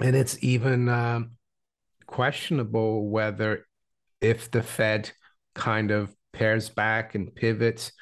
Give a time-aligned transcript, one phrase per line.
[0.00, 1.20] and it's even uh,
[2.06, 3.66] questionable whether
[4.20, 5.10] if the Fed
[5.54, 7.92] kind of pares back and pivots,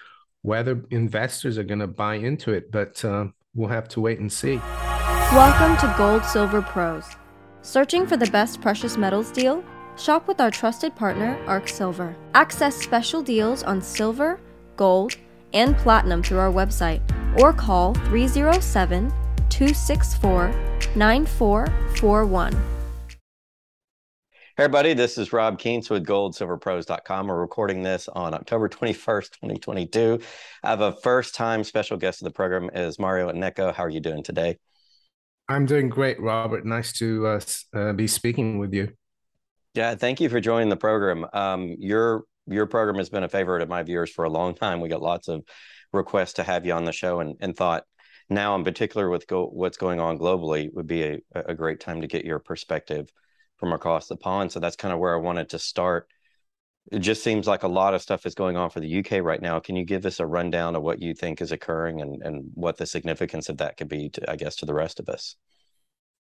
[0.42, 2.70] whether investors are going to buy into it.
[2.70, 4.56] But uh, we'll have to wait and see.
[5.32, 7.04] Welcome to Gold Silver Pros.
[7.62, 9.64] Searching for the best precious metals deal?
[9.96, 12.14] Shop with our trusted partner, Arc Silver.
[12.34, 14.38] Access special deals on silver,
[14.76, 15.16] gold,
[15.52, 17.00] and platinum through our website
[17.40, 19.12] or call 307
[19.56, 20.54] 264
[20.96, 22.52] 9441.
[22.52, 22.58] Hey,
[24.58, 27.26] everybody, this is Rob Kientz with goldsilverpros.com.
[27.26, 30.20] We're recording this on October 21st, 2022.
[30.62, 33.72] I have a first time special guest of the program is Mario Innecco.
[33.72, 34.58] How are you doing today?
[35.48, 36.66] I'm doing great, Robert.
[36.66, 37.40] Nice to uh,
[37.72, 38.92] uh, be speaking with you.
[39.72, 41.24] Yeah, thank you for joining the program.
[41.32, 44.82] Um, your your program has been a favorite of my viewers for a long time.
[44.82, 45.44] We got lots of
[45.94, 47.84] requests to have you on the show, and, and thought
[48.28, 52.00] now, in particular, with go, what's going on globally, would be a, a great time
[52.00, 53.08] to get your perspective
[53.56, 54.52] from across the pond.
[54.52, 56.08] So that's kind of where I wanted to start.
[56.92, 59.40] It just seems like a lot of stuff is going on for the UK right
[59.40, 59.58] now.
[59.60, 62.76] Can you give us a rundown of what you think is occurring and, and what
[62.76, 65.36] the significance of that could be, to, I guess, to the rest of us?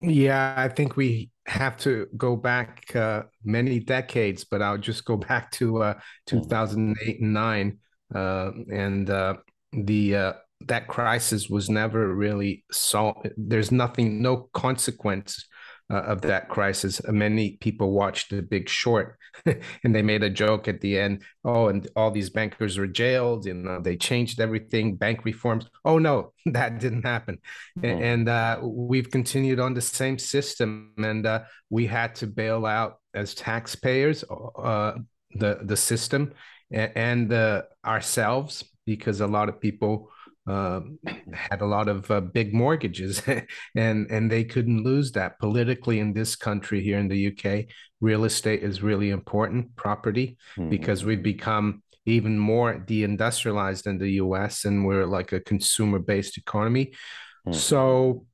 [0.02, 5.16] Yeah, I think we have to go back uh, many decades, but I'll just go
[5.28, 5.94] back to uh,
[6.28, 6.40] hmm.
[6.40, 7.78] 2008 and 9.
[8.14, 9.34] Uh, and uh,
[9.72, 10.32] the uh,
[10.66, 13.28] that crisis was never really solved.
[13.36, 15.46] There's nothing, no consequence
[15.90, 17.00] uh, of that crisis.
[17.08, 21.22] Many people watched The Big Short, and they made a joke at the end.
[21.44, 25.66] Oh, and all these bankers were jailed, and uh, they changed everything, bank reforms.
[25.84, 27.38] Oh no, that didn't happen,
[27.78, 28.02] mm-hmm.
[28.02, 32.98] and uh, we've continued on the same system, and uh, we had to bail out
[33.14, 34.24] as taxpayers
[34.58, 34.92] uh,
[35.32, 36.32] the the system
[36.70, 40.10] and, and uh, ourselves because a lot of people
[40.46, 40.80] uh,
[41.32, 43.22] had a lot of uh, big mortgages
[43.76, 47.66] and and they couldn't lose that politically in this country here in the UK
[48.00, 50.70] real estate is really important property mm-hmm.
[50.70, 56.38] because we've become even more deindustrialized in the US and we're like a consumer based
[56.38, 57.52] economy mm-hmm.
[57.52, 58.24] so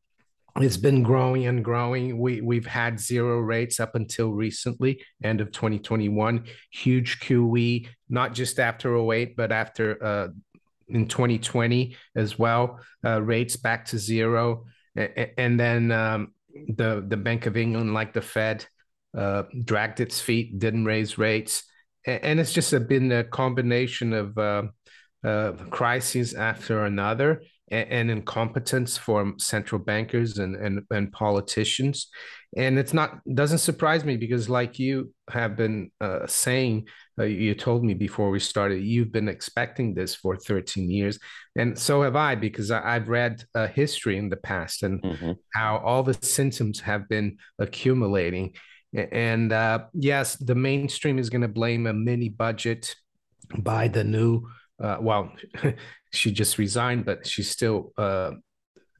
[0.58, 5.50] it's been growing and growing we we've had zero rates up until recently end of
[5.52, 10.28] 2021 huge QE not just after 08 but after uh,
[10.88, 14.66] in 2020 as well, uh, rates back to zero,
[14.96, 16.32] and then um,
[16.68, 18.66] the the Bank of England, like the Fed,
[19.16, 21.64] uh, dragged its feet, didn't raise rates,
[22.04, 29.80] and it's just been a combination of uh, crises after another and, incompetence for central
[29.80, 32.08] bankers and, and and politicians.
[32.56, 36.86] And it's not doesn't surprise me because like you have been uh, saying
[37.18, 41.18] uh, you told me before we started you've been expecting this for 13 years.
[41.56, 45.32] And so have i because I, have read uh, history in the past and mm-hmm.
[45.52, 48.54] how all the symptoms have been accumulating.
[48.94, 52.94] And uh, yes the mainstream is going to blame a mini budget
[53.58, 54.48] by the new
[54.82, 55.32] uh, well
[56.12, 58.32] she just resigned but she's still uh,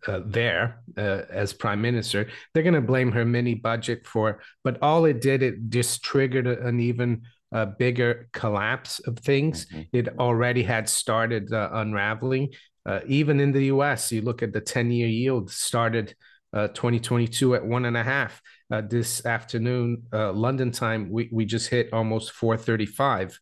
[0.07, 4.41] uh, there uh, as prime minister, they're going to blame her mini budget for.
[4.63, 7.23] But all it did, it just triggered an even
[7.53, 9.67] uh, bigger collapse of things.
[9.67, 9.83] Mm-hmm.
[9.93, 12.53] It already had started uh, unraveling.
[12.85, 16.15] Uh, even in the U.S., you look at the ten-year yield started
[16.55, 18.41] 2022 at one and a half.
[18.89, 23.39] this afternoon, London time, we we just hit almost 435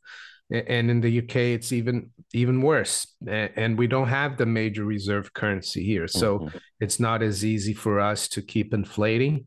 [0.51, 5.33] and in the UK it's even even worse and we don't have the major reserve
[5.33, 6.59] currency here so mm-hmm.
[6.81, 9.47] it's not as easy for us to keep inflating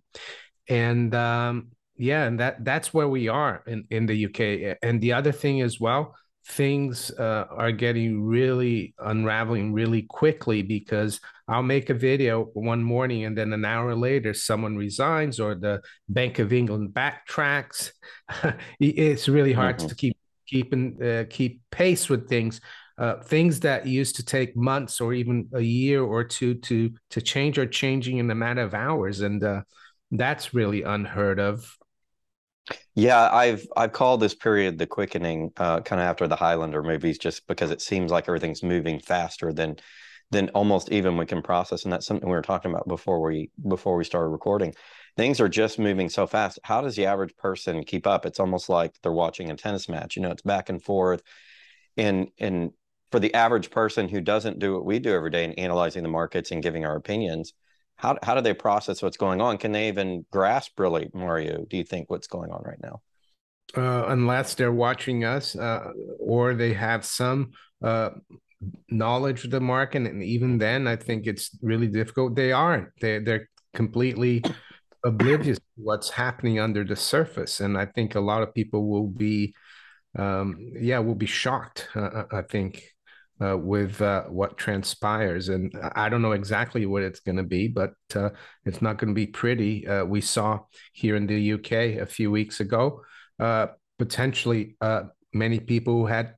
[0.68, 5.14] and um, yeah and that that's where we are in in the UK and the
[5.14, 6.16] other thing as well
[6.50, 13.26] things uh, are getting really unraveling really quickly because I'll make a video one morning
[13.26, 17.92] and then an hour later someone resigns or the Bank of England backtracks.
[18.80, 19.88] it's really hard mm-hmm.
[19.88, 20.17] to keep
[20.48, 22.62] keep and uh, keep pace with things.
[22.98, 27.22] Uh, things that used to take months or even a year or two to to
[27.22, 29.62] change are changing in a matter of hours, and uh,
[30.12, 31.78] that's really unheard of.
[32.96, 37.18] Yeah, I've I've called this period the quickening, uh, kind of after the Highlander movies,
[37.18, 39.78] just because it seems like everything's moving faster than
[40.32, 43.52] than almost even we can process, and that's something we were talking about before we
[43.68, 44.74] before we started recording
[45.18, 46.60] things are just moving so fast.
[46.64, 48.26] How does the average person keep up?
[48.26, 50.16] It's almost like they're watching a tennis match.
[50.16, 51.24] You know, it's back and forth.
[51.98, 52.72] And and
[53.12, 56.10] for the average person who doesn't do what we do every day in analyzing the
[56.10, 57.54] markets and giving our opinions,
[57.96, 59.58] how how do they process what's going on?
[59.58, 61.66] Can they even grasp really, Mario?
[61.68, 63.02] Do you think what's going on right now?
[63.76, 67.52] Uh, unless they're watching us, uh, or they have some
[67.84, 68.12] uh,
[68.90, 72.36] knowledge of the market, and even then, I think it's really difficult.
[72.36, 72.90] They aren't.
[73.02, 74.44] They they're completely
[75.04, 77.60] oblivious to what's happening under the surface.
[77.60, 79.54] And I think a lot of people will be,
[80.18, 81.88] um, yeah, will be shocked.
[81.96, 82.84] Uh, I think
[83.44, 85.50] uh, with uh, what transpires.
[85.50, 88.30] And I don't know exactly what it's going to be, but uh,
[88.66, 89.88] it's not going to be pretty.
[89.88, 90.60] Uh, we saw
[90.94, 93.04] here in the UK a few weeks ago,
[93.40, 93.68] uh,
[94.00, 95.04] potentially uh,
[95.34, 96.34] many people who had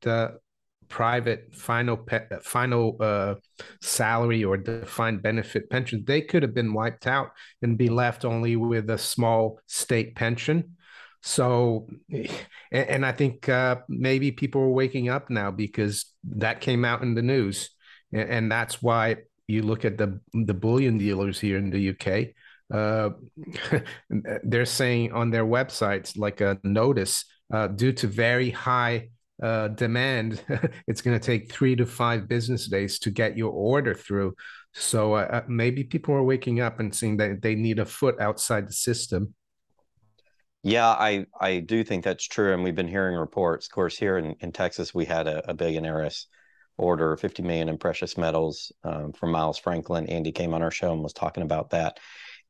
[0.89, 3.39] private final pe- final
[3.81, 7.31] salary or defined benefit pensions, they could have been wiped out
[7.61, 10.75] and be left only with a small state pension.
[11.21, 12.29] So, and,
[12.71, 17.13] and I think uh, maybe people are waking up now because that came out in
[17.13, 17.69] the news,
[18.13, 22.29] and, and, that's why you look at the the bullion dealers here in the UK.
[22.73, 23.09] Uh,
[24.43, 29.09] they're saying on their websites, like a notice, uh, due to very high
[29.41, 30.43] uh, demand,
[30.87, 34.35] it's going to take three to five business days to get your order through.
[34.73, 38.19] So uh, uh, maybe people are waking up and seeing that they need a foot
[38.19, 39.33] outside the system
[40.63, 43.67] yeah, I I do think that's true, and we've been hearing reports.
[43.67, 46.27] Of course, here in, in Texas, we had a, a billionaire's
[46.77, 50.07] order 50 million in precious metals um, from Miles Franklin.
[50.07, 51.99] Andy came on our show and was talking about that,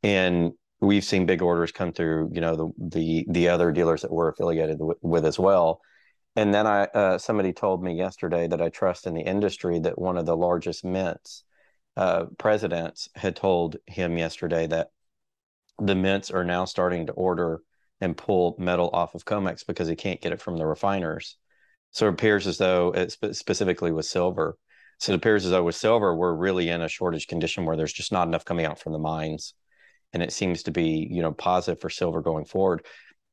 [0.01, 2.31] and we've seen big orders come through.
[2.33, 5.81] You know, the the the other dealers that we're affiliated with, with as well.
[6.35, 9.99] And then I uh, somebody told me yesterday that I trust in the industry that
[9.99, 11.43] one of the largest mints
[11.97, 14.89] uh, presidents had told him yesterday that
[15.79, 17.61] the mints are now starting to order
[18.01, 21.37] and pull metal off of COMEX because he can't get it from the refiners.
[21.91, 24.57] So it appears as though, it specifically with silver,
[24.99, 27.93] so it appears as though with silver, we're really in a shortage condition where there's
[27.93, 29.53] just not enough coming out from the mines.
[30.11, 32.85] And it seems to be, you know, positive for silver going forward.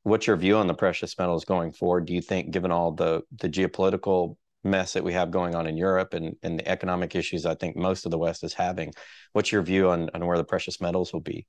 [0.07, 2.05] What's your view on the precious metals going forward?
[2.05, 5.75] Do you think, given all the the geopolitical mess that we have going on in
[5.75, 8.93] Europe and, and the economic issues I think most of the West is having,
[9.33, 11.45] what's your view on, on where the precious metals will be?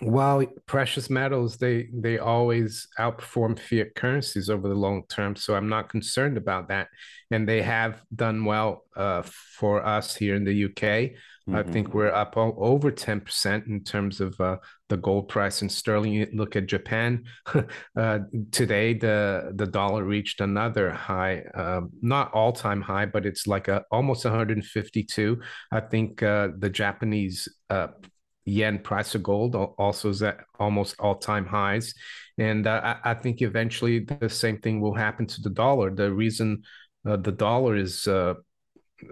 [0.00, 5.68] Well, precious metals they they always outperform fiat currencies over the long term so i'm
[5.68, 6.88] not concerned about that
[7.32, 11.10] and they have done well uh, for us here in the uk
[11.48, 11.56] mm-hmm.
[11.56, 14.56] i think we're up over 10% in terms of uh,
[14.88, 15.60] the gold price.
[15.62, 17.24] In sterling you look at japan
[17.96, 18.18] uh,
[18.50, 23.84] today the the dollar reached another high um, not all-time high but it's like a
[23.90, 25.40] almost 152
[25.72, 27.88] i think uh, the japanese uh,
[28.48, 31.94] yen price of gold also is at almost all-time highs.
[32.38, 35.94] And uh, I, I, think eventually the same thing will happen to the dollar.
[35.94, 36.62] The reason
[37.06, 38.34] uh, the dollar is uh,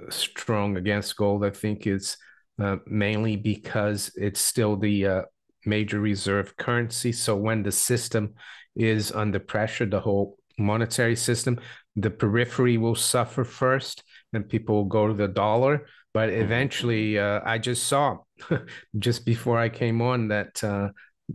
[0.08, 2.16] strong against gold i think it's
[2.62, 5.22] uh, mainly because it's still the uh,
[5.64, 8.34] major reserve currency so when the system
[8.74, 11.58] is under pressure the whole monetary system
[11.96, 14.02] the periphery will suffer first
[14.32, 16.42] and people will go to the dollar but mm-hmm.
[16.42, 18.16] eventually uh, i just saw
[18.98, 20.90] just before I came on that uh,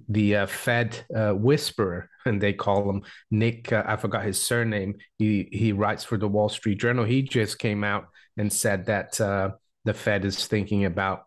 [0.10, 3.72] the uh, Fed uh, whisperer, and they call him Nick.
[3.72, 4.96] Uh, I forgot his surname.
[5.18, 7.06] He he writes for the Wall Street Journal.
[7.06, 8.06] He just came out
[8.38, 9.52] and said that uh,
[9.86, 11.24] the Fed is thinking about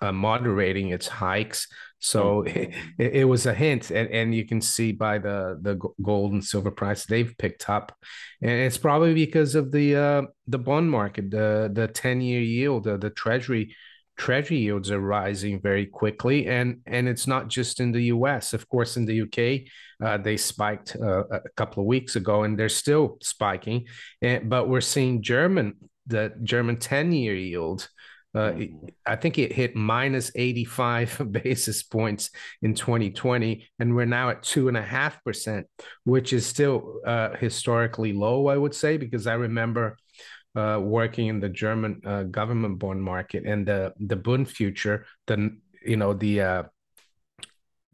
[0.00, 1.68] uh, moderating its hikes.
[1.98, 2.72] So mm-hmm.
[2.98, 6.44] it, it, was a hint, and, and you can see by the the gold and
[6.44, 7.94] silver price they've picked up,
[8.40, 12.84] and it's probably because of the uh, the bond market, the the ten year yield,
[12.84, 13.74] the, the Treasury
[14.18, 18.68] treasury yields are rising very quickly and and it's not just in the US of
[18.68, 19.66] course in the UK
[20.06, 23.86] uh, they spiked uh, a couple of weeks ago and they're still spiking
[24.20, 25.74] and, but we're seeing German
[26.06, 27.88] the German 10 year yield
[28.34, 28.86] uh, mm-hmm.
[29.04, 32.30] I think it hit minus 85 basis points
[32.62, 35.66] in 2020, and we're now at two and a half percent,
[36.04, 39.98] which is still uh, historically low, I would say, because I remember
[40.54, 45.56] uh, working in the German uh, government bond market and the the Bund future, the
[45.84, 46.62] you know the uh,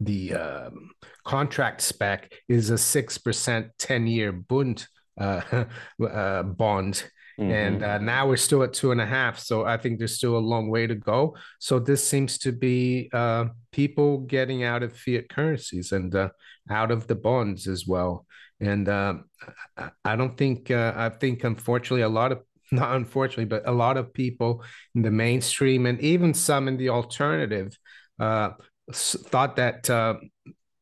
[0.00, 0.90] the um,
[1.24, 4.86] contract spec is a six percent ten year Bund
[5.20, 5.64] uh,
[6.04, 7.10] uh, bond.
[7.38, 7.50] Mm-hmm.
[7.50, 9.38] And uh, now we're still at two and a half.
[9.38, 11.37] So I think there's still a long way to go.
[11.61, 13.11] So this seems to be
[13.71, 16.14] people getting out of fiat currencies and
[16.71, 18.26] out of the bonds as well.
[18.61, 22.40] And I don't think, I think unfortunately, a lot of
[22.73, 24.62] not unfortunately, but a lot of people
[24.95, 27.76] in the mainstream and even some in the alternative
[28.21, 28.50] uh,
[28.92, 30.14] thought that uh,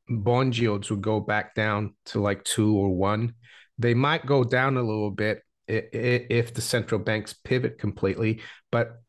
[0.09, 3.35] bond yields would go back down to like two or one.
[3.79, 9.01] They might go down a little bit if the central banks pivot completely, but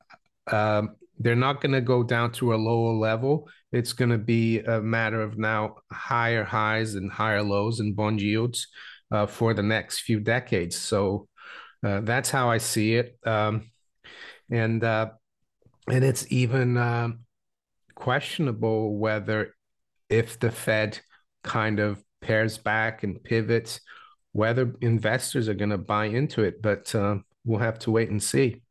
[0.52, 3.50] um, they're not going to go down to a lower level.
[3.72, 8.22] It's going to be a matter of now higher highs and higher lows in bond
[8.22, 8.68] yields
[9.12, 10.78] uh, for the next few decades.
[10.78, 11.28] So
[11.84, 13.18] uh, that's how I see it.
[13.26, 13.72] Um,
[14.50, 15.10] and uh,
[15.90, 17.10] and it's even uh,
[17.96, 19.54] questionable whether
[20.10, 21.00] if the Fed
[21.44, 23.82] kind of pares back and pivots,
[24.38, 26.62] whether investors are going to buy into it.
[26.62, 28.62] But uh, we'll have to wait and see.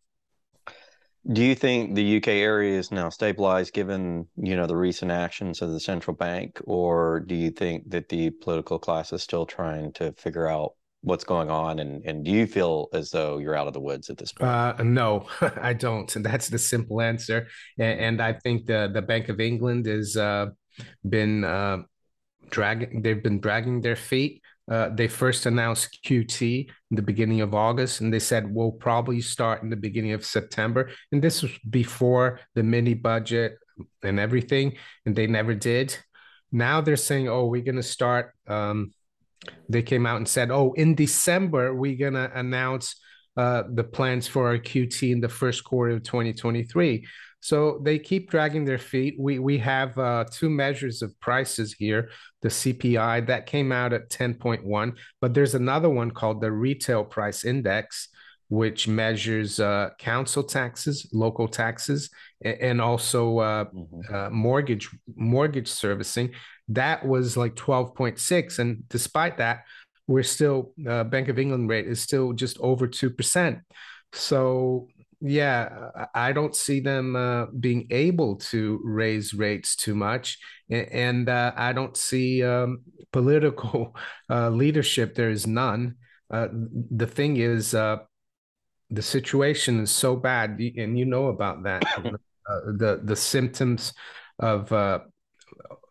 [1.32, 5.60] Do you think the UK area is now stabilized given, you know, the recent actions
[5.60, 9.92] of the central bank, or do you think that the political class is still trying
[9.94, 13.68] to figure out what's going on and and do you feel as though you're out
[13.68, 15.28] of the woods at this point uh, no
[15.60, 17.46] i don't and that's the simple answer
[17.78, 20.46] and, and, i think the the bank of england has uh,
[21.08, 21.78] been uh,
[22.50, 27.54] dragging they've been dragging their feet uh, they first announced QT in the beginning of
[27.54, 30.90] August, and they said we'll probably start in the beginning of September.
[31.12, 33.58] And this was before the mini budget
[34.02, 35.96] and everything, and they never did.
[36.50, 38.92] Now they're saying, "Oh, we're going to start." Um,
[39.68, 42.96] they came out and said, "Oh, in December we're going to announce
[43.36, 47.06] uh, the plans for our QT in the first quarter of 2023."
[47.40, 49.16] So they keep dragging their feet.
[49.18, 52.10] We we have uh, two measures of prices here.
[52.42, 57.44] The CPI that came out at 10.1, but there's another one called the Retail Price
[57.44, 58.08] Index,
[58.48, 62.10] which measures uh, council taxes, local taxes,
[62.42, 64.14] and also uh, mm-hmm.
[64.14, 66.32] uh, mortgage mortgage servicing.
[66.68, 69.64] That was like 12.6, and despite that,
[70.06, 73.58] we're still uh, Bank of England rate is still just over two percent.
[74.12, 74.88] So
[75.28, 80.38] yeah, I don't see them uh, being able to raise rates too much,
[80.70, 83.96] and uh, I don't see um, political
[84.30, 85.14] uh, leadership.
[85.14, 85.96] There is none.
[86.30, 86.48] Uh,
[86.90, 87.98] the thing is, uh,
[88.90, 91.84] the situation is so bad, and you know about that.
[92.48, 93.92] Uh, the the symptoms
[94.38, 94.72] of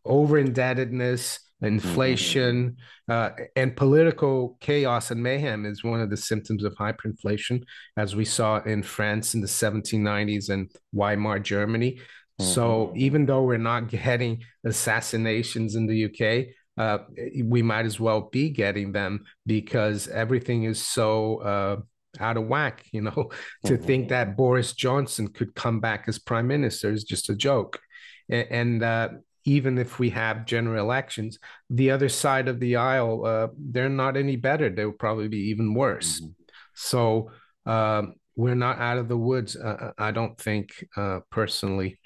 [0.06, 2.78] over indebtedness, inflation
[3.10, 3.12] mm-hmm.
[3.12, 7.64] uh, and political chaos and mayhem is one of the symptoms of hyperinflation
[7.98, 12.46] as we saw in france in the 1790s and weimar germany mm-hmm.
[12.46, 16.46] so even though we're not getting assassinations in the uk
[16.78, 16.98] uh,
[17.46, 21.78] we might as well be getting them because everything is so uh,
[22.20, 23.12] out of whack you know
[23.66, 23.86] to mm-hmm.
[23.86, 27.80] think that boris johnson could come back as prime minister is just a joke
[28.30, 29.10] and, and uh,
[29.46, 31.38] even if we have general elections,
[31.70, 34.70] the other side of the aisle, uh, they're not any better.
[34.70, 36.20] They'll probably be even worse.
[36.20, 36.32] Mm-hmm.
[36.74, 37.32] So
[37.66, 42.00] um, we're not out of the woods, uh, I don't think, uh, personally.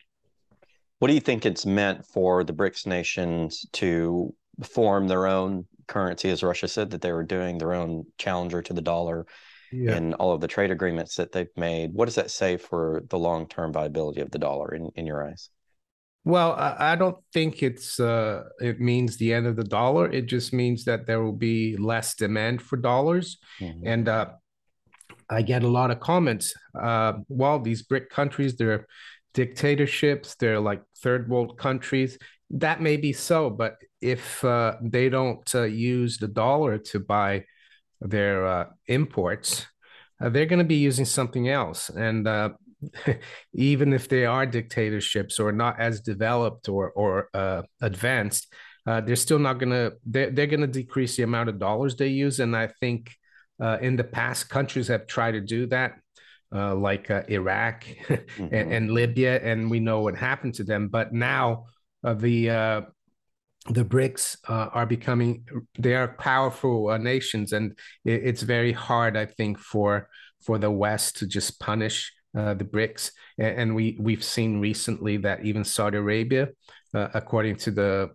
[1.00, 6.30] What do you think it's meant for the BRICS nations to form their own currency,
[6.30, 9.26] as Russia said that they were doing their own challenger to the dollar?
[9.72, 9.94] Yeah.
[9.94, 11.94] and all of the trade agreements that they've made.
[11.94, 15.24] What does that say for the long term viability of the dollar in, in your
[15.24, 15.52] eyes?
[16.26, 20.12] Well, I, don't think it's uh, it means the end of the dollar.
[20.12, 23.88] It just means that there will be less demand for dollars, mm-hmm.
[23.88, 24.28] and uh,
[25.30, 26.54] I get a lot of comments.
[26.80, 28.86] Uh, well, these BRIC countries, they're
[29.34, 30.36] dictatorships.
[30.36, 32.18] They're like third world countries.
[32.52, 37.46] That may be so, but if uh, they don't uh, use the dollar to buy
[38.02, 39.68] their uh, imports,
[40.22, 41.90] uh, they're going to be using something else.
[41.90, 42.50] And uh,
[43.54, 48.54] even if they are dictatorships or not as developed or or uh, advanced,
[48.86, 52.40] uh, they're still not gonna they're, they're gonna decrease the amount of dollars they use.
[52.40, 53.16] And I think
[53.62, 55.96] uh, in the past, countries have tried to do that,
[56.56, 58.44] uh, like uh, Iraq mm-hmm.
[58.44, 60.88] and, and, Libya, and we know what happened to them.
[60.88, 61.66] But now
[62.04, 62.86] uh, the
[63.70, 65.46] the BRICS are becoming
[65.78, 70.08] they are powerful nations, and it, it's very hard, I think, for
[70.42, 75.18] for the West to just punish uh, the BRICS, and, and, we we've seen recently
[75.18, 76.50] that even Saudi Arabia,
[76.94, 78.10] uh, according to the,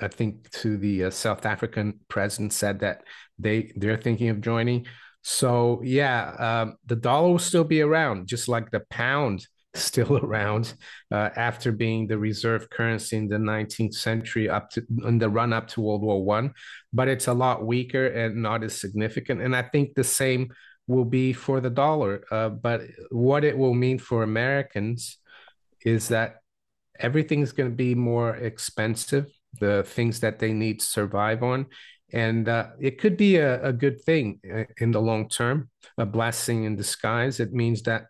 [0.00, 3.02] I think to the uh, South African president, said that
[3.38, 4.86] they they're thinking of joining.
[5.22, 10.74] So yeah, um, the dollar will still be around, just like the pound still around
[11.10, 15.52] uh, after being the reserve currency in the 19th century up to in the run
[15.52, 16.54] up to World War One,
[16.92, 19.42] but it's a lot weaker and not as significant.
[19.42, 20.48] And I think the same
[20.88, 22.24] will be for the dollar.
[22.30, 25.18] Uh, but what it will mean for Americans
[25.84, 26.36] is that
[26.98, 29.26] everything's going to be more expensive,
[29.60, 31.66] the things that they need to survive on.
[32.12, 35.68] And uh, it could be a, a good thing uh, in the long term,
[35.98, 37.38] a blessing in disguise.
[37.38, 38.06] It means that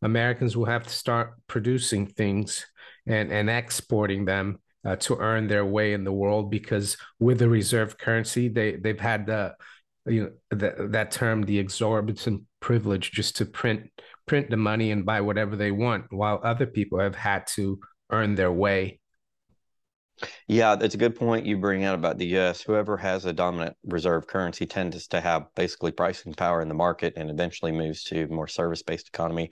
[0.00, 2.66] Americans will have to start producing things
[3.06, 7.48] and, and exporting them uh, to earn their way in the world because with the
[7.48, 9.54] reserve currency, they, they've had the
[10.06, 13.90] you know that that term the exorbitant privilege just to print
[14.26, 17.78] print the money and buy whatever they want while other people have had to
[18.10, 18.98] earn their way.
[20.46, 23.76] Yeah that's a good point you bring out about the us whoever has a dominant
[23.84, 28.28] reserve currency tends to have basically pricing power in the market and eventually moves to
[28.28, 29.50] more service-based economy.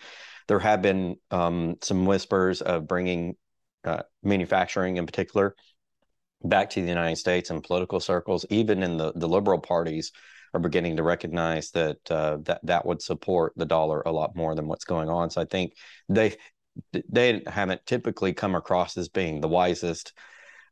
[0.48, 3.36] There have been um, some whispers of bringing
[3.84, 5.54] uh, manufacturing in particular
[6.42, 10.12] back to the United States and political circles, even in the, the liberal parties,
[10.52, 14.54] are beginning to recognize that uh, that that would support the dollar a lot more
[14.54, 15.30] than what's going on.
[15.30, 15.74] So I think
[16.08, 16.36] they
[17.08, 20.12] they haven't typically come across as being the wisest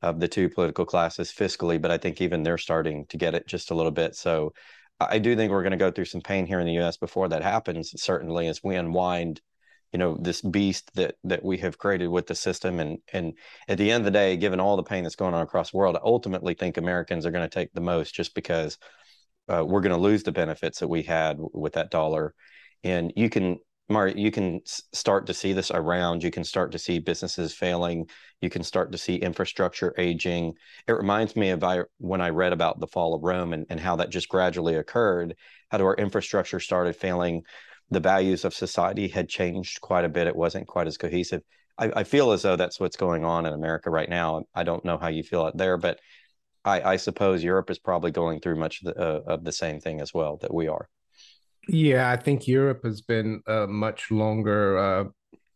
[0.02, 3.49] of the two political classes fiscally, but I think even they're starting to get it
[3.49, 4.14] just a little bit.
[4.14, 4.52] So
[5.00, 6.97] I do think we're going to go through some pain here in the U.S.
[6.97, 7.92] before that happens.
[8.00, 9.40] Certainly, as we unwind
[9.92, 13.35] you know this beast that that we have created with the system and and
[13.68, 15.76] at the end of the day given all the pain that's going on across the
[15.76, 18.78] world i ultimately think americans are going to take the most just because
[19.48, 22.34] uh, we're going to lose the benefits that we had with that dollar
[22.84, 23.58] and you can
[23.90, 26.22] Mark, you can start to see this around.
[26.22, 28.08] You can start to see businesses failing.
[28.42, 30.54] You can start to see infrastructure aging.
[30.86, 33.80] It reminds me of I, when I read about the fall of Rome and, and
[33.80, 35.36] how that just gradually occurred,
[35.70, 37.44] how our infrastructure started failing
[37.90, 40.26] the values of society had changed quite a bit.
[40.26, 41.40] It wasn't quite as cohesive.
[41.78, 44.44] I, I, feel as though that's what's going on in America right now.
[44.54, 45.98] I don't know how you feel out there, but
[46.68, 49.80] I, I suppose Europe is probably going through much of the, uh, of the, same
[49.80, 50.88] thing as well that we are.
[51.68, 55.04] Yeah, I think Europe has been a much longer uh,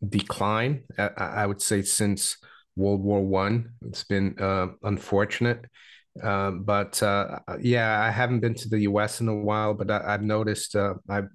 [0.08, 0.84] decline.
[0.98, 1.10] I,
[1.42, 2.36] I, would say since
[2.76, 5.64] World War One, it's been uh, unfortunate.
[6.22, 9.20] Um, but uh, yeah, I haven't been to the U.S.
[9.20, 11.28] in a while, but I, have noticed uh, I've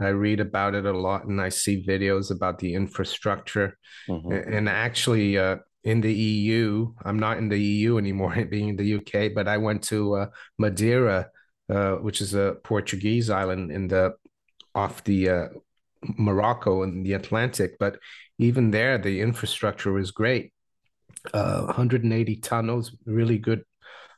[0.00, 3.76] I read about it a lot and I see videos about the infrastructure.
[4.08, 4.54] Mm-hmm.
[4.54, 8.94] And actually, uh, in the EU, I'm not in the EU anymore, being in the
[8.96, 10.26] UK, but I went to uh,
[10.58, 11.30] Madeira,
[11.68, 14.14] uh, which is a Portuguese island in the
[14.74, 15.48] off the uh,
[16.02, 17.76] Morocco in the Atlantic.
[17.78, 17.98] But
[18.38, 20.52] even there, the infrastructure was great.
[21.32, 23.62] 180 uh, tunnels, really good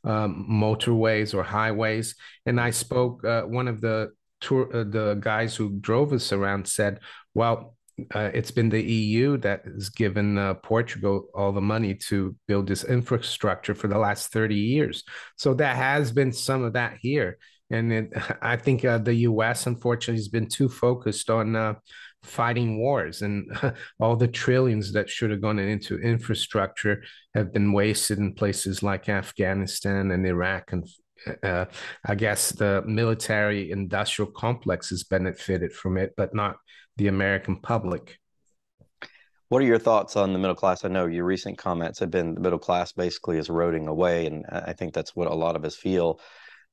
[0.05, 2.15] um, motorways or highways.
[2.47, 6.67] And I spoke uh, one of the tour uh, the guys who drove us around
[6.67, 7.01] said,
[7.35, 7.77] well,
[8.15, 12.67] uh, it's been the EU that has given uh, Portugal all the money to build
[12.67, 15.05] this infrastructure for the last 30 years.
[15.37, 17.39] So there has been some of that here.
[17.71, 21.75] And it, I think uh, the US, unfortunately, has been too focused on uh,
[22.23, 23.51] fighting wars and
[24.01, 27.03] all the trillions that should have gone into infrastructure
[27.35, 30.87] have been wasted in places like Afghanistan and Iraq and
[31.43, 31.67] uh,
[32.05, 36.57] I guess the military industrial complex has benefited from it, but not
[36.97, 38.19] the American public.
[39.49, 40.85] What are your thoughts on the middle class?
[40.85, 44.47] I know your recent comments have been the middle class basically is eroding away, and
[44.51, 46.21] I think that's what a lot of us feel.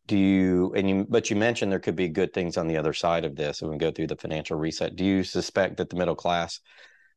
[0.07, 2.93] Do you and you but you mentioned there could be good things on the other
[2.93, 4.95] side of this and we go through the financial reset.
[4.95, 6.61] Do you suspect that the middle class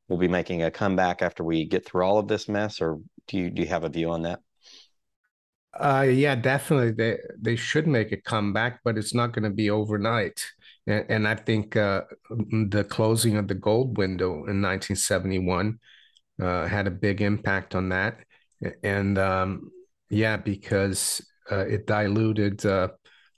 [0.08, 3.38] will be making a comeback after we get through all of this mess, or do
[3.38, 4.40] you do you have a view on that?
[5.78, 6.92] Uh, yeah, definitely.
[6.92, 10.44] They they should make a comeback, but it's not going to be overnight.
[10.86, 15.78] And, and I think uh, the closing of the gold window in 1971
[16.40, 18.18] uh, had a big impact on that.
[18.82, 19.70] And um,
[20.10, 22.88] yeah, because uh, it diluted uh,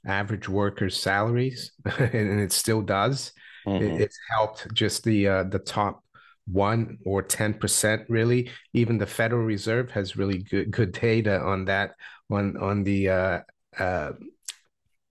[0.06, 3.32] average workers' salaries, and it still does.
[3.66, 3.84] Mm-hmm.
[3.84, 6.03] It, it's helped just the uh, the top
[6.46, 8.50] one or 10% really.
[8.72, 11.94] Even the federal reserve has really good good data on that
[12.30, 13.40] on on the uh,
[13.78, 14.12] uh,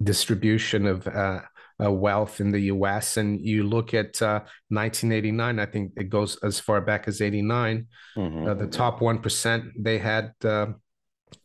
[0.01, 1.41] distribution of uh,
[1.83, 6.37] uh wealth in the us and you look at 1989 uh, i think it goes
[6.43, 8.47] as far back as 89 mm-hmm.
[8.47, 10.33] Uh, the top 1% they had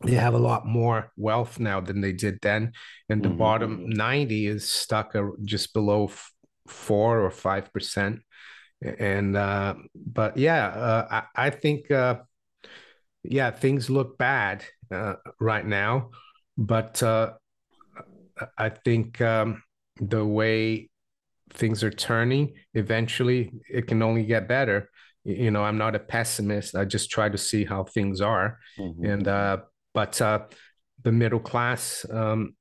[0.05, 2.73] they have a lot more wealth now than they did then.
[3.09, 3.37] And the mm-hmm.
[3.37, 6.31] bottom 90 is stuck just below f-
[6.67, 8.19] 4 or 5%
[8.81, 12.19] and uh, but yeah, uh, I, I, think uh,
[13.23, 16.11] yeah things look bad uh, right now,
[16.57, 17.33] but uh,
[18.57, 19.63] I think um,
[19.99, 20.89] the way
[21.53, 24.89] things are turning, eventually it can only get better.
[25.25, 26.75] You know, I'm not a pessimist.
[26.75, 29.05] I just try to see how things are, mm-hmm.
[29.05, 29.57] and uh,
[29.93, 30.45] but uh,
[31.03, 32.55] the middle class um,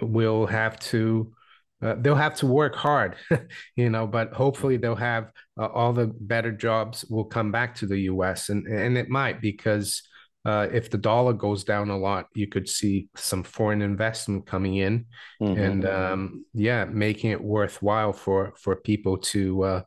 [0.00, 1.32] will have to
[1.82, 3.16] uh, they'll have to work hard,
[3.76, 7.86] you know, but hopefully they'll have uh, all the better jobs will come back to
[7.86, 8.48] the U.S.
[8.48, 10.02] and and it might because
[10.46, 14.76] uh, if the dollar goes down a lot, you could see some foreign investment coming
[14.76, 15.04] in,
[15.42, 15.60] mm-hmm.
[15.60, 19.82] and um, yeah, making it worthwhile for for people to uh,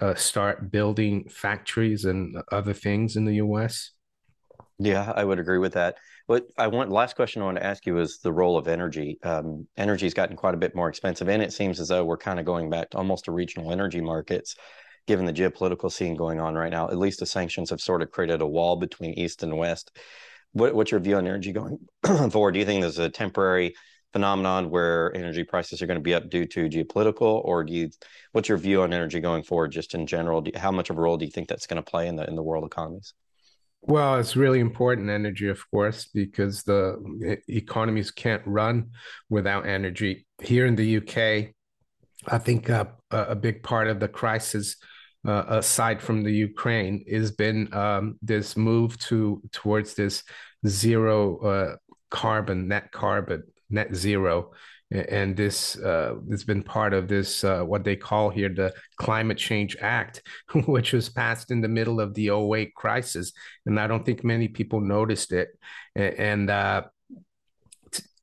[0.00, 3.92] uh, start building factories and other things in the U.S.
[4.78, 5.96] Yeah, I would agree with that.
[6.26, 9.18] What I want, last question I want to ask you is the role of energy.
[9.22, 12.16] Um, energy has gotten quite a bit more expensive, and it seems as though we're
[12.16, 14.54] kind of going back to almost to regional energy markets,
[15.06, 16.88] given the geopolitical scene going on right now.
[16.88, 19.96] At least the sanctions have sort of created a wall between East and West.
[20.52, 21.78] What, what's your view on energy going
[22.30, 22.52] forward?
[22.52, 23.74] Do you think there's a temporary
[24.12, 27.90] phenomenon where energy prices are going to be up due to geopolitical, or do you?
[28.32, 30.42] What's your view on energy going forward, just in general?
[30.42, 32.28] Do, how much of a role do you think that's going to play in the
[32.28, 33.14] in the world economies?
[33.84, 38.90] Well, it's really important energy, of course, because the economies can't run
[39.28, 40.24] without energy.
[40.40, 41.52] Here in the UK,
[42.28, 44.76] I think uh, a big part of the crisis,
[45.26, 50.22] uh, aside from the Ukraine, has been um, this move to towards this
[50.64, 51.76] zero uh,
[52.08, 54.52] carbon, net carbon, net zero
[54.92, 59.38] and this uh, has been part of this uh, what they call here the climate
[59.38, 60.22] change act
[60.66, 63.32] which was passed in the middle of the 08 crisis
[63.66, 65.48] and i don't think many people noticed it.
[65.96, 66.82] And uh,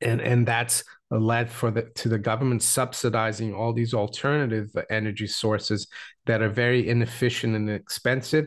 [0.00, 5.88] and and that's led for the to the government subsidizing all these alternative energy sources
[6.26, 8.46] that are very inefficient and expensive.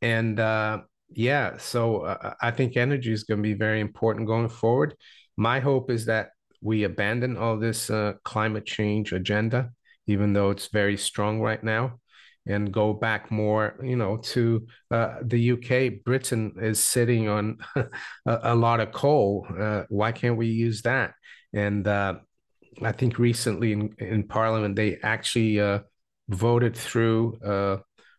[0.00, 0.80] And uh,
[1.14, 4.94] yeah so uh, i think energy is going to be very important going forward.
[5.36, 6.30] My hope is that
[6.62, 9.70] we abandon all this uh, climate change agenda,
[10.06, 11.98] even though it's very strong right now,
[12.46, 16.04] and go back more, you know, to uh, the UK.
[16.04, 17.88] Britain is sitting on a,
[18.26, 19.46] a, lot of coal.
[19.58, 21.14] Uh, why can't we use that?
[21.52, 22.14] And uh,
[22.82, 25.80] I think recently in, in Parliament they actually uh,
[26.28, 27.78] voted through uh,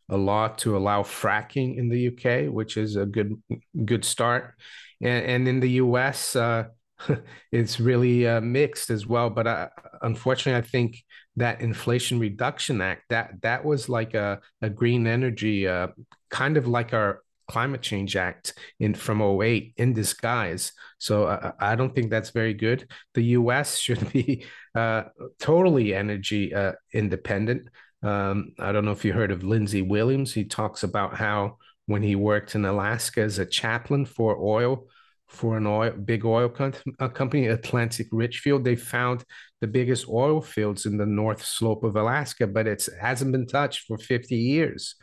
[0.09, 3.41] a law to allow fracking in the UK, which is a good
[3.85, 4.53] good start.
[5.01, 6.65] And, and in the US, uh,
[7.51, 9.29] it's really uh, mixed as well.
[9.29, 9.69] But uh,
[10.01, 11.03] unfortunately, I think
[11.35, 15.87] that Inflation Reduction Act that that was like a, a green energy, uh,
[16.29, 20.71] kind of like our Climate Change Act in from 08 in disguise.
[20.97, 22.87] So uh, I don't think that's very good.
[23.13, 23.77] The U.S.
[23.79, 25.03] should be uh,
[25.39, 27.67] totally energy uh, independent.
[28.01, 30.33] Um, I don't know if you heard of Lindsey Williams.
[30.33, 34.87] He talks about how when he worked in Alaska as a chaplain for oil
[35.33, 36.73] for an oil big oil com-
[37.13, 38.63] company, Atlantic Richfield.
[38.63, 39.23] They found
[39.61, 43.85] the biggest oil fields in the north slope of Alaska, but it hasn't been touched
[43.87, 44.95] for 50 years.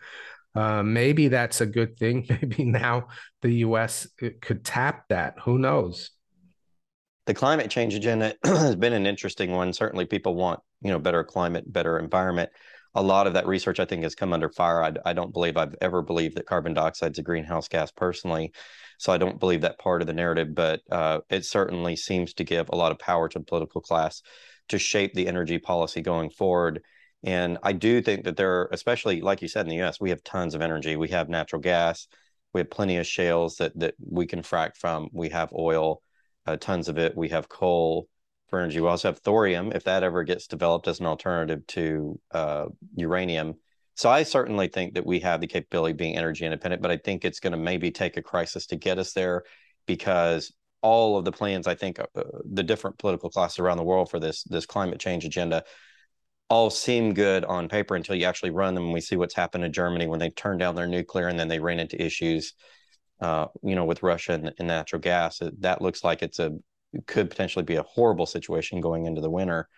[0.55, 2.27] Uh, maybe that's a good thing.
[2.31, 3.09] Maybe now
[3.43, 4.09] the U.S.
[4.21, 5.35] Uh, could tap that.
[5.45, 6.11] Who knows?
[7.27, 9.73] The climate change agenda has been an interesting one.
[9.73, 12.51] Certainly, people want you know better climate, better environment.
[12.97, 14.83] A lot of that research, I think, has come under fire.
[14.83, 18.53] I, I don't believe I've ever believed that carbon dioxide is a greenhouse gas personally.
[19.01, 22.45] So I don't believe that part of the narrative, but uh, it certainly seems to
[22.45, 24.21] give a lot of power to the political class
[24.69, 26.83] to shape the energy policy going forward.
[27.23, 30.11] And I do think that there are, especially like you said in the US, we
[30.11, 30.97] have tons of energy.
[30.97, 32.09] We have natural gas,
[32.53, 35.09] we have plenty of shales that that we can frack from.
[35.15, 36.03] We have oil,
[36.45, 37.17] uh, tons of it.
[37.17, 38.07] We have coal
[38.49, 38.83] for energy.
[38.83, 43.55] We also have thorium, if that ever gets developed as an alternative to uh, uranium
[44.01, 46.97] so I certainly think that we have the capability of being energy independent, but I
[46.97, 49.43] think it's going to maybe take a crisis to get us there
[49.87, 52.07] because all of the plans, I think, uh,
[52.51, 55.65] the different political classes around the world for this this climate change agenda
[56.49, 58.85] all seem good on paper until you actually run them.
[58.85, 61.49] And we see what's happened in Germany when they turned down their nuclear and then
[61.49, 62.55] they ran into issues,
[63.21, 65.43] uh, you know, with Russia and, and natural gas.
[65.59, 66.53] That looks like it's a
[67.07, 69.69] could potentially be a horrible situation going into the winter.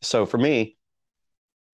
[0.00, 0.76] So for me,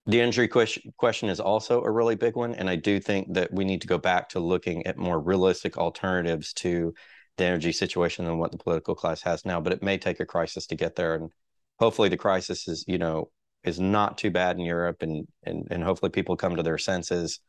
[0.08, 2.54] the energy question, question is also a really big one.
[2.54, 5.76] And I do think that we need to go back to looking at more realistic
[5.76, 6.94] alternatives to
[7.36, 9.60] the energy situation than what the political class has now.
[9.60, 11.14] But it may take a crisis to get there.
[11.14, 11.30] And
[11.78, 13.30] hopefully the crisis is, you know,
[13.64, 17.40] is not too bad in Europe and and, and hopefully people come to their senses.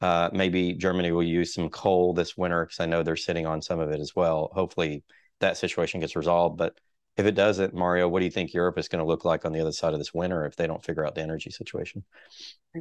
[0.00, 3.60] Uh, maybe Germany will use some coal this winter because I know they're sitting on
[3.60, 4.50] some of it as well.
[4.54, 5.04] Hopefully
[5.40, 6.56] that situation gets resolved.
[6.56, 6.78] But
[7.20, 9.52] if it doesn't, Mario, what do you think Europe is going to look like on
[9.52, 12.02] the other side of this winter if they don't figure out the energy situation?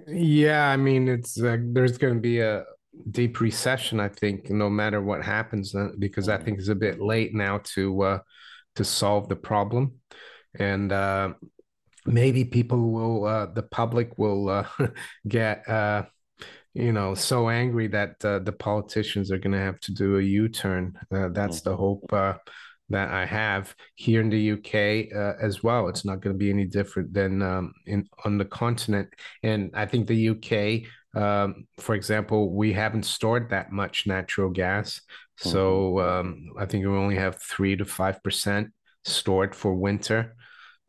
[0.08, 2.64] Yeah, I mean, it's uh, there's going to be a
[3.12, 4.00] deep recession.
[4.00, 6.46] I think no matter what happens, uh, because I mm-hmm.
[6.46, 8.20] think it's a bit late now to uh,
[8.76, 9.96] to solve the problem,
[10.58, 11.34] and uh,
[12.06, 14.68] maybe people will, uh, the public will uh,
[15.28, 15.68] get.
[15.68, 16.04] Uh,
[16.76, 20.22] you know, so angry that uh, the politicians are going to have to do a
[20.22, 20.98] U-turn.
[21.12, 21.70] Uh, that's mm-hmm.
[21.72, 22.36] the hope uh,
[22.90, 25.88] that I have here in the UK uh, as well.
[25.88, 29.10] It's not going to be any different than um, in on the continent.
[29.44, 35.02] And I think the UK, um, for example, we haven't stored that much natural gas.
[35.38, 36.10] So mm-hmm.
[36.10, 38.72] um, I think we only have three to five percent
[39.06, 40.36] stored for winter,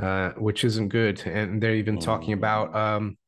[0.03, 1.23] uh, which isn't good.
[1.27, 2.77] And they're even talking about mm.
[2.77, 3.19] um,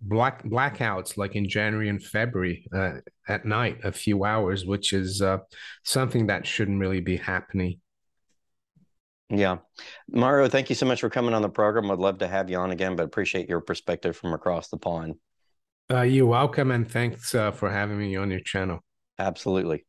[0.00, 2.94] black blackouts like in January and February uh,
[3.28, 5.38] at night, a few hours, which is uh,
[5.84, 7.80] something that shouldn't really be happening.
[9.30, 9.58] Yeah.
[10.10, 11.90] Mario, thank you so much for coming on the program.
[11.90, 15.16] I'd love to have you on again, but appreciate your perspective from across the pond.
[15.90, 18.80] Uh, you're welcome, and thanks uh, for having me on your channel.
[19.18, 19.84] Absolutely.